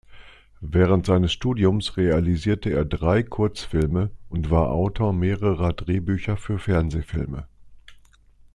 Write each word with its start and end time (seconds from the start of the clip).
Während 0.65 1.05
seines 1.05 1.31
Studiums 1.31 1.95
realisierte 1.95 2.71
er 2.71 2.85
drei 2.85 3.21
Kurzfilme 3.21 4.09
und 4.29 4.49
war 4.49 4.71
Autor 4.71 5.13
mehrerer 5.13 5.73
Drehbücher 5.73 6.37
für 6.37 6.57
Fernsehfilme. 6.57 7.45